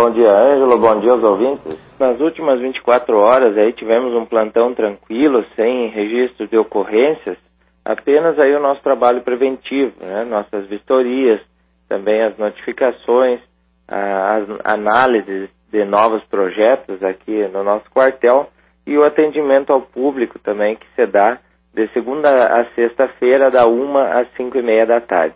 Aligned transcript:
Bom 0.00 0.10
dia, 0.12 0.32
Ângelo. 0.32 0.78
Bom 0.78 0.98
dia 0.98 1.12
aos 1.12 1.22
ouvintes. 1.22 1.78
Nas 1.98 2.18
últimas 2.20 2.58
24 2.58 3.18
horas 3.18 3.54
aí 3.58 3.70
tivemos 3.74 4.14
um 4.14 4.24
plantão 4.24 4.72
tranquilo, 4.72 5.44
sem 5.54 5.88
registro 5.88 6.48
de 6.48 6.56
ocorrências, 6.56 7.36
apenas 7.84 8.38
aí 8.38 8.56
o 8.56 8.60
nosso 8.60 8.80
trabalho 8.82 9.20
preventivo, 9.20 9.92
né? 10.00 10.24
nossas 10.24 10.66
vistorias, 10.68 11.38
também 11.86 12.22
as 12.22 12.34
notificações, 12.38 13.40
as 13.86 14.48
análises 14.64 15.50
de 15.70 15.84
novos 15.84 16.24
projetos 16.30 17.02
aqui 17.02 17.46
no 17.48 17.62
nosso 17.62 17.84
quartel 17.90 18.48
e 18.86 18.96
o 18.96 19.04
atendimento 19.04 19.70
ao 19.70 19.82
público 19.82 20.38
também 20.38 20.76
que 20.76 20.86
se 20.96 21.04
dá 21.04 21.38
de 21.74 21.86
segunda 21.88 22.46
a 22.46 22.64
sexta-feira, 22.74 23.50
da 23.50 23.66
uma 23.66 24.18
às 24.18 24.28
cinco 24.34 24.56
e 24.56 24.62
meia 24.62 24.86
da 24.86 25.02
tarde. 25.02 25.34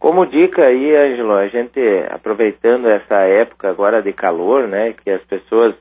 Como 0.00 0.24
dica 0.24 0.64
aí, 0.64 0.96
Ângelo, 0.96 1.34
a 1.34 1.46
gente 1.48 1.78
aproveitando 2.10 2.88
essa 2.88 3.16
época 3.16 3.68
agora 3.68 4.02
de 4.02 4.14
calor, 4.14 4.66
né, 4.66 4.94
que 4.94 5.10
as 5.10 5.22
pessoas 5.24 5.74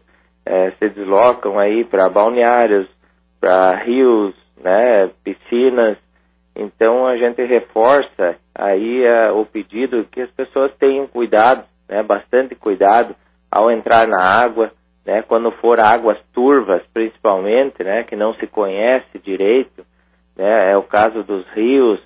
é, 0.45 0.71
se 0.71 0.89
deslocam 0.89 1.57
aí 1.57 1.85
para 1.85 2.09
balneários, 2.09 2.85
para 3.39 3.77
rios, 3.77 4.35
né, 4.61 5.09
piscinas, 5.23 5.97
então 6.53 7.07
a 7.07 7.15
gente 7.15 7.41
reforça 7.45 8.35
aí 8.53 9.05
é, 9.05 9.31
o 9.31 9.45
pedido 9.45 10.05
que 10.11 10.19
as 10.19 10.31
pessoas 10.31 10.75
tenham 10.77 11.07
cuidado, 11.07 11.63
né, 11.87 12.03
bastante 12.03 12.55
cuidado 12.55 13.15
ao 13.49 13.71
entrar 13.71 14.05
na 14.05 14.21
água, 14.21 14.73
né, 15.05 15.21
quando 15.21 15.49
for 15.53 15.79
águas 15.79 16.17
turvas, 16.33 16.81
principalmente, 16.93 17.81
né, 17.85 18.03
que 18.03 18.17
não 18.17 18.33
se 18.33 18.45
conhece 18.47 19.17
direito, 19.23 19.85
né, 20.35 20.73
é 20.73 20.75
o 20.75 20.83
caso 20.83 21.23
dos 21.23 21.47
rios, 21.51 22.01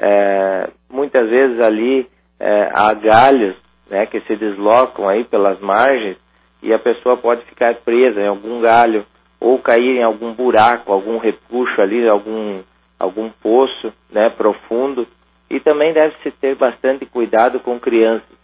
é, 0.00 0.70
muitas 0.98 1.30
vezes 1.30 1.60
ali 1.60 2.08
é, 2.40 2.70
há 2.74 2.92
galhos 2.92 3.54
né, 3.88 4.04
que 4.06 4.20
se 4.22 4.34
deslocam 4.34 5.08
aí 5.08 5.24
pelas 5.24 5.60
margens 5.60 6.16
e 6.60 6.72
a 6.72 6.78
pessoa 6.78 7.16
pode 7.16 7.44
ficar 7.44 7.74
presa 7.76 8.20
em 8.20 8.26
algum 8.26 8.60
galho 8.60 9.06
ou 9.40 9.60
cair 9.60 9.98
em 9.98 10.02
algum 10.02 10.32
buraco, 10.34 10.92
algum 10.92 11.18
repuxo 11.18 11.80
ali, 11.80 12.08
algum, 12.08 12.60
algum 12.98 13.30
poço 13.40 13.92
né, 14.10 14.28
profundo. 14.30 15.06
E 15.48 15.60
também 15.60 15.92
deve-se 15.92 16.32
ter 16.32 16.56
bastante 16.56 17.06
cuidado 17.06 17.60
com 17.60 17.78
crianças. 17.78 18.36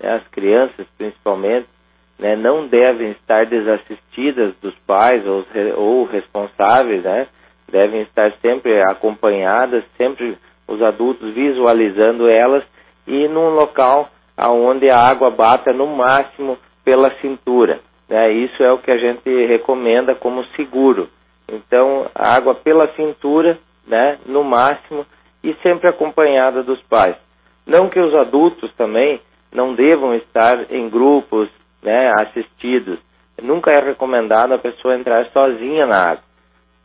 Né, 0.00 0.10
as 0.14 0.26
crianças, 0.28 0.86
principalmente, 0.96 1.68
né, 2.18 2.34
não 2.36 2.66
devem 2.66 3.10
estar 3.10 3.44
desassistidas 3.44 4.54
dos 4.62 4.74
pais 4.86 5.22
ou, 5.26 5.44
ou 5.76 6.04
responsáveis, 6.06 7.02
né, 7.02 7.28
devem 7.70 8.00
estar 8.00 8.32
sempre 8.40 8.80
acompanhadas, 8.88 9.84
sempre 9.98 10.38
os 10.68 10.82
adultos 10.82 11.34
visualizando 11.34 12.28
elas 12.28 12.62
e 13.06 13.26
num 13.26 13.48
local 13.50 14.08
aonde 14.36 14.88
a 14.88 15.00
água 15.00 15.30
bata 15.30 15.72
no 15.72 15.86
máximo 15.86 16.58
pela 16.84 17.10
cintura. 17.20 17.80
Né? 18.08 18.32
Isso 18.32 18.62
é 18.62 18.70
o 18.70 18.78
que 18.78 18.90
a 18.90 18.98
gente 18.98 19.28
recomenda 19.46 20.14
como 20.14 20.44
seguro. 20.56 21.08
Então, 21.48 22.06
a 22.14 22.36
água 22.36 22.54
pela 22.54 22.86
cintura, 22.94 23.58
né, 23.86 24.18
no 24.26 24.44
máximo, 24.44 25.06
e 25.42 25.54
sempre 25.62 25.88
acompanhada 25.88 26.62
dos 26.62 26.80
pais. 26.82 27.16
Não 27.66 27.88
que 27.88 27.98
os 27.98 28.14
adultos 28.14 28.72
também 28.74 29.20
não 29.52 29.74
devam 29.74 30.14
estar 30.14 30.70
em 30.70 30.88
grupos 30.88 31.48
né, 31.82 32.10
assistidos. 32.16 32.98
Nunca 33.42 33.70
é 33.70 33.80
recomendado 33.80 34.52
a 34.52 34.58
pessoa 34.58 34.96
entrar 34.96 35.26
sozinha 35.26 35.86
na 35.86 36.10
água, 36.10 36.24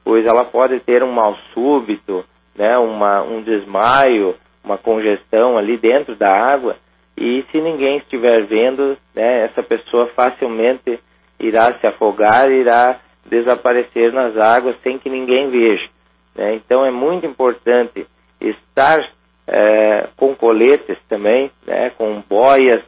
pois 0.03 0.25
ela 0.25 0.45
pode 0.45 0.79
ter 0.81 1.03
um 1.03 1.11
mal 1.11 1.35
súbito, 1.53 2.23
né, 2.55 2.77
uma, 2.77 3.21
um 3.23 3.41
desmaio, 3.41 4.35
uma 4.63 4.77
congestão 4.77 5.57
ali 5.57 5.77
dentro 5.77 6.15
da 6.15 6.29
água, 6.29 6.77
e 7.17 7.43
se 7.51 7.61
ninguém 7.61 7.97
estiver 7.97 8.45
vendo, 8.45 8.97
né, 9.13 9.45
essa 9.45 9.61
pessoa 9.61 10.07
facilmente 10.15 10.99
irá 11.39 11.73
se 11.73 11.85
afogar, 11.85 12.51
irá 12.51 12.99
desaparecer 13.25 14.11
nas 14.11 14.35
águas 14.37 14.75
sem 14.81 14.97
que 14.97 15.09
ninguém 15.09 15.49
veja. 15.49 15.87
Né? 16.35 16.55
Então 16.55 16.85
é 16.85 16.91
muito 16.91 17.25
importante 17.25 18.05
estar 18.41 19.07
é, 19.47 20.07
com 20.17 20.35
coletes 20.35 20.97
também, 21.07 21.51
né, 21.65 21.91
com 21.91 22.21
boias, 22.27 22.81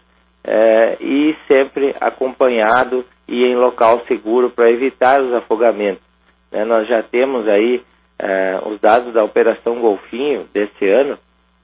é, 0.44 0.98
e 1.02 1.36
sempre 1.48 1.96
acompanhado 2.00 3.04
e 3.28 3.44
em 3.44 3.56
local 3.56 4.02
seguro 4.08 4.52
para 4.52 4.70
evitar 4.70 5.22
os 5.22 5.34
afogamentos. 5.34 6.04
Né? 6.52 6.64
Nós 6.66 6.88
já 6.88 7.02
temos 7.02 7.48
aí 7.48 7.84
é, 8.18 8.60
os 8.66 8.80
dados 8.80 9.14
da 9.14 9.24
Operação 9.24 9.80
Golfinho 9.80 10.48
desse 10.54 10.88
ano, 10.88 11.18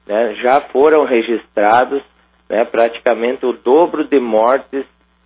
né, 0.06 0.36
já 0.36 0.62
foram 0.62 1.06
registrados 1.06 2.02
né, 2.50 2.66
praticamente 2.66 3.46
o 3.46 3.54
dobro 3.54 4.04
de 4.04 4.20
mortes 4.20 4.86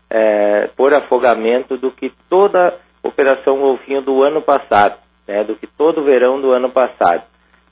é, 0.10 0.70
por 0.76 0.94
afogamento 0.94 1.78
do 1.78 1.92
que 1.92 2.12
toda 2.30 2.68
a 3.04 3.08
Operação 3.08 3.60
Golfinho 3.60 4.02
do 4.02 4.22
ano 4.22 4.42
passado, 4.42 4.98
né, 5.28 5.44
do 5.44 5.56
que 5.56 5.66
todo 5.66 6.02
o 6.02 6.04
verão 6.04 6.40
do 6.40 6.52
ano 6.52 6.70
passado. 6.70 7.24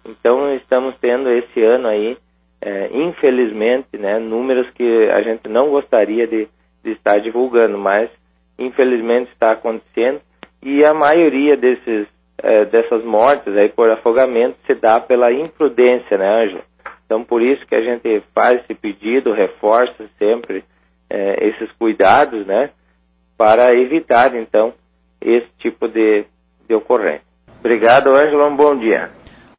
Então 0.06 0.54
estamos 0.56 0.96
tendo 1.00 1.30
esse 1.30 1.62
ano 1.64 1.88
aí, 1.88 2.18
é, 2.62 2.90
infelizmente, 2.92 3.98
né, 3.98 4.20
números 4.20 4.70
que 4.72 5.10
a 5.12 5.22
gente 5.22 5.48
não 5.48 5.70
gostaria 5.70 6.28
de, 6.28 6.48
de 6.84 6.92
estar 6.92 7.20
divulgando, 7.20 7.78
mas 7.78 8.10
infelizmente 8.58 9.32
está 9.32 9.52
acontecendo 9.52 10.22
e 10.62 10.84
a 10.86 10.94
maioria 10.94 11.58
desses 11.58 12.08
é, 12.42 12.66
dessas 12.66 13.04
mortes 13.04 13.56
aí 13.56 13.70
por 13.70 13.90
afogamento 13.90 14.58
se 14.66 14.74
dá 14.76 15.00
pela 15.00 15.32
imprudência, 15.32 16.18
né, 16.18 16.44
Ângelo? 16.44 16.64
Então, 17.06 17.24
por 17.24 17.42
isso 17.42 17.66
que 17.68 17.76
a 17.76 17.82
gente 17.82 18.24
faz 18.34 18.62
esse 18.62 18.74
pedido, 18.74 19.34
reforça 19.34 20.06
sempre 20.18 20.64
é, 21.10 21.48
esses 21.48 21.72
cuidados, 21.74 22.46
né, 22.46 22.72
para 23.38 23.76
evitar, 23.76 24.36
então, 24.36 24.74
esse 25.22 25.48
tipo 25.60 25.88
de, 25.88 26.26
de 26.68 26.76
ocorrência. 26.76 27.22
Obrigado, 27.60 28.10
Ângelo, 28.10 28.48
um 28.48 28.56
bom 28.56 28.76
dia. 28.76 29.12